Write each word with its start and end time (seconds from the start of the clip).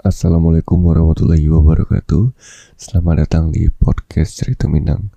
Assalamualaikum 0.00 0.80
warahmatullahi 0.80 1.44
wabarakatuh. 1.52 2.32
Selamat 2.72 3.28
datang 3.28 3.52
di 3.52 3.68
podcast 3.68 4.40
Cerita 4.40 4.64
Minang. 4.64 5.12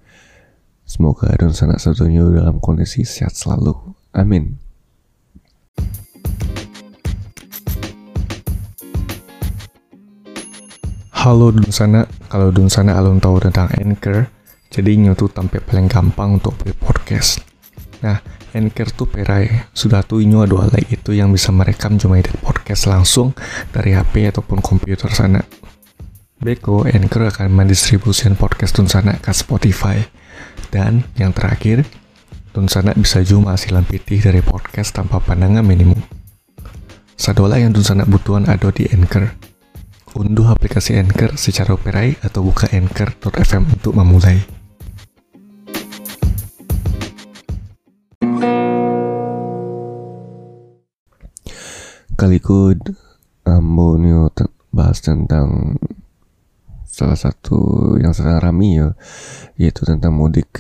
Semoga 0.83 1.31
dan 1.39 1.55
sanak 1.55 1.79
satunya 1.79 2.19
dalam 2.27 2.59
kondisi 2.59 3.07
sehat 3.07 3.31
selalu. 3.31 3.71
Amin. 4.11 4.59
Halo 11.15 11.55
Dun 11.55 11.71
Sana, 11.71 12.03
kalau 12.27 12.51
Dun 12.51 12.67
Sana 12.67 12.99
alun 12.99 13.23
tahu 13.23 13.39
tentang 13.39 13.71
Anchor, 13.79 14.27
jadi 14.67 14.99
nyotu 14.99 15.31
tampil 15.31 15.63
paling 15.63 15.87
gampang 15.87 16.43
untuk 16.43 16.59
beli 16.59 16.75
podcast. 16.75 17.39
Nah, 18.03 18.19
Anchor 18.51 18.91
tuh 18.91 19.07
perai, 19.07 19.71
sudah 19.71 20.03
tuh 20.03 20.19
inyo 20.19 20.43
ada 20.43 20.75
itu 20.83 21.15
yang 21.15 21.31
bisa 21.31 21.55
merekam 21.55 21.95
cuma 21.95 22.19
edit 22.19 22.35
podcast 22.43 22.52
langsung 22.87 23.35
dari 23.69 23.95
HP 23.95 24.31
ataupun 24.31 24.63
komputer 24.63 25.11
sana. 25.11 25.43
Beko, 26.43 26.83
Anchor 26.83 27.31
akan 27.31 27.51
mendistribusikan 27.55 28.35
podcast 28.35 28.75
Dun 28.75 28.91
Sana 28.91 29.15
ke 29.19 29.31
Spotify. 29.31 30.03
Dan 30.71 31.07
yang 31.15 31.31
terakhir, 31.31 31.87
Dun 32.51 32.67
Sana 32.67 32.91
bisa 32.95 33.23
juga 33.23 33.55
hasilan 33.55 33.87
pitih 33.87 34.19
dari 34.19 34.43
podcast 34.43 34.91
tanpa 34.91 35.23
pandangan 35.23 35.63
minimum. 35.63 35.99
Sadola 37.15 37.59
yang 37.59 37.71
Dun 37.71 37.87
Sana 37.87 38.03
butuhan 38.03 38.51
ada 38.51 38.67
di 38.75 38.87
Anchor 38.91 39.53
Unduh 40.13 40.45
aplikasi 40.45 40.93
Anchor 41.01 41.33
secara 41.41 41.73
operai 41.73 42.13
atau 42.21 42.45
buka 42.45 42.69
anchor.fm 42.69 43.81
untuk 43.81 43.97
memulai. 43.97 44.62
Kaliku 52.23 52.71
ambo 53.43 53.99
um, 53.99 54.31
bahas 54.71 55.03
tentang 55.03 55.75
salah 56.87 57.19
satu 57.19 57.99
yang 57.99 58.15
sedang 58.15 58.39
rami 58.39 58.79
ya 58.79 58.95
yaitu 59.59 59.83
tentang 59.83 60.15
mudik 60.15 60.55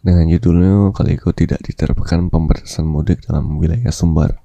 dengan 0.00 0.24
judulnya 0.24 0.96
kaliku 0.96 1.36
tidak 1.36 1.60
diterapkan 1.68 2.32
pembatasan 2.32 2.88
mudik 2.88 3.28
dalam 3.28 3.60
wilayah 3.60 3.92
Sumbar 3.92 4.40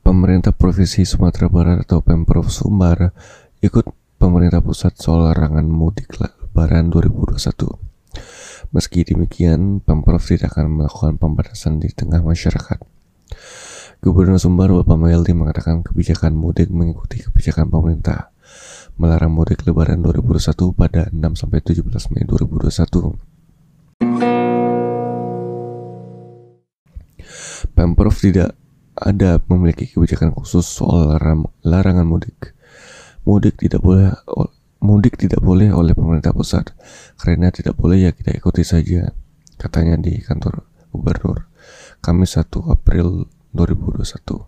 pemerintah 0.00 0.56
Provinsi 0.56 1.04
Sumatera 1.04 1.52
Barat 1.52 1.84
atau 1.84 2.00
Pemprov 2.00 2.48
Sumbar 2.48 3.12
ikut 3.60 3.92
pemerintah 4.16 4.64
pusat 4.64 4.96
soal 4.96 5.28
larangan 5.28 5.68
mudik 5.68 6.16
lebaran 6.16 6.88
2021. 6.88 8.72
Meski 8.72 9.04
demikian, 9.04 9.84
Pemprov 9.84 10.24
tidak 10.24 10.56
akan 10.56 10.80
melakukan 10.80 11.20
pembatasan 11.20 11.76
di 11.76 11.92
tengah 11.92 12.24
masyarakat. 12.24 12.93
Gubernur 14.04 14.36
Sumbar 14.36 14.68
Bapak 14.68 15.00
Meldi 15.00 15.32
mengatakan 15.32 15.80
kebijakan 15.80 16.36
mudik 16.36 16.68
mengikuti 16.68 17.24
kebijakan 17.24 17.72
pemerintah 17.72 18.36
melarang 19.00 19.32
mudik 19.32 19.64
lebaran 19.64 20.04
2021 20.04 20.76
pada 20.76 21.08
6 21.08 21.40
sampai 21.40 21.64
17 21.64 22.12
Mei 22.12 22.28
2021. 22.28 23.16
Pemprov 27.72 28.12
tidak 28.20 28.52
ada 28.92 29.40
memiliki 29.48 29.88
kebijakan 29.88 30.36
khusus 30.36 30.68
soal 30.68 31.16
larangan 31.64 32.04
mudik. 32.04 32.52
Mudik 33.24 33.56
tidak 33.56 33.80
boleh 33.80 34.12
mudik 34.84 35.16
tidak 35.16 35.40
boleh 35.40 35.72
oleh 35.72 35.96
pemerintah 35.96 36.36
pusat 36.36 36.76
karena 37.16 37.48
tidak 37.48 37.72
boleh 37.72 38.04
ya 38.04 38.12
kita 38.12 38.36
ikuti 38.36 38.68
saja 38.68 39.16
katanya 39.56 39.96
di 39.96 40.20
kantor 40.20 40.68
gubernur 40.92 41.48
Kamis 42.04 42.36
1 42.36 42.52
April 42.68 43.32
2021 43.54 44.44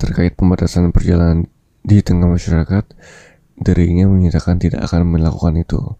terkait 0.00 0.32
pembatasan 0.34 0.90
perjalanan 0.90 1.46
di 1.84 2.00
tengah 2.00 2.26
masyarakat 2.26 2.84
dirinya 3.60 4.08
menyatakan 4.08 4.56
tidak 4.56 4.82
akan 4.88 5.06
melakukan 5.06 5.60
itu 5.60 5.96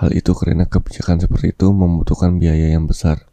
hal 0.00 0.10
itu 0.16 0.32
karena 0.32 0.64
kebijakan 0.64 1.20
seperti 1.20 1.52
itu 1.52 1.68
membutuhkan 1.70 2.40
biaya 2.40 2.72
yang 2.72 2.88
besar 2.88 3.28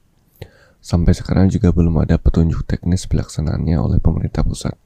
Sampai 0.80 1.12
sekarang 1.12 1.52
juga 1.52 1.76
belum 1.76 2.08
ada 2.08 2.16
petunjuk 2.16 2.64
teknis 2.64 3.04
pelaksanaannya 3.12 3.76
oleh 3.76 4.00
pemerintah 4.00 4.48
pusat. 4.48 4.80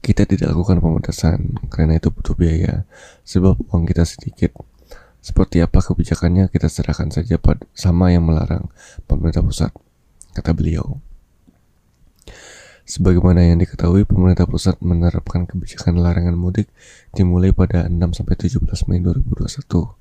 Kita 0.00 0.28
tidak 0.28 0.52
lakukan 0.52 0.80
pembatasan 0.80 1.56
karena 1.72 1.96
itu 1.96 2.12
butuh 2.12 2.36
biaya, 2.36 2.84
sebab 3.24 3.56
uang 3.72 3.84
kita 3.88 4.04
sedikit. 4.04 4.52
Seperti 5.20 5.60
apa 5.60 5.84
kebijakannya 5.84 6.48
kita 6.52 6.68
serahkan 6.68 7.12
saja 7.12 7.36
pada 7.36 7.64
sama 7.76 8.12
yang 8.12 8.24
melarang 8.24 8.68
pemerintah 9.04 9.44
pusat, 9.44 9.72
kata 10.36 10.52
beliau. 10.54 11.02
Sebagaimana 12.86 13.46
yang 13.46 13.62
diketahui, 13.62 14.02
pemerintah 14.02 14.50
pusat 14.50 14.82
menerapkan 14.82 15.46
kebijakan 15.46 16.02
larangan 16.02 16.34
mudik 16.34 16.66
dimulai 17.14 17.54
pada 17.54 17.86
6-17 17.86 18.58
Mei 18.90 18.98
2021 18.98 20.00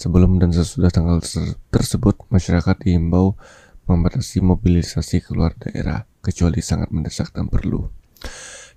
Sebelum 0.00 0.40
dan 0.40 0.48
sesudah 0.48 0.88
tanggal 0.88 1.20
tersebut, 1.68 2.24
masyarakat 2.32 2.72
diimbau 2.88 3.36
membatasi 3.84 4.40
mobilisasi 4.40 5.20
keluar 5.20 5.52
daerah, 5.60 6.08
kecuali 6.24 6.64
sangat 6.64 6.88
mendesak 6.88 7.36
dan 7.36 7.52
perlu. 7.52 7.84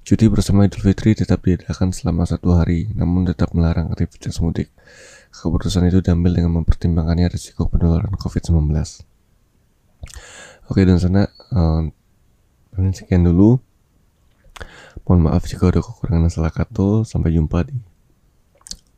Cuti 0.03 0.27
bersama 0.27 0.67
Idul 0.67 0.83
Fitri 0.83 1.15
tetap 1.15 1.47
diadakan 1.47 1.95
selama 1.95 2.27
satu 2.27 2.59
hari, 2.59 2.91
namun 2.91 3.23
tetap 3.23 3.55
melarang 3.55 3.87
aktivitas 3.95 4.43
mudik. 4.43 4.67
Keputusan 5.31 5.87
itu 5.87 6.03
diambil 6.03 6.43
dengan 6.43 6.59
mempertimbangkannya 6.59 7.31
risiko 7.31 7.71
penularan 7.71 8.19
COVID-19. 8.19 8.75
Oke, 10.71 10.87
dan 10.87 10.95
sana, 10.95 11.27
uh, 11.51 11.83
sekian 12.95 13.27
dulu. 13.27 13.59
Mohon 15.03 15.19
maaf 15.27 15.43
jika 15.49 15.67
ada 15.67 15.83
kekurangan 15.83 16.31
salah 16.31 16.53
kata. 16.53 17.03
Sampai 17.03 17.35
jumpa 17.35 17.67
di 17.67 17.75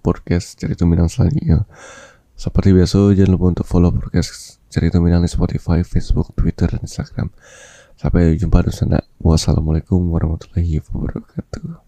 podcast 0.05 0.61
cerita 0.61 0.85
bidang 0.85 1.09
selanjutnya. 1.09 1.65
Seperti 2.35 2.75
biasa, 2.75 3.15
jangan 3.15 3.31
lupa 3.33 3.45
untuk 3.55 3.65
follow 3.65 3.89
podcast 3.95 4.61
Cerita 4.67 4.99
Minang 4.99 5.23
di 5.23 5.31
Spotify, 5.31 5.81
Facebook, 5.81 6.35
Twitter, 6.35 6.67
dan 6.67 6.83
Instagram. 6.83 7.31
Sampai 7.95 8.35
jumpa 8.35 8.59
di 8.67 8.75
sana. 8.75 8.99
Wassalamualaikum 9.23 10.03
warahmatullahi 10.11 10.83
wabarakatuh. 10.83 11.84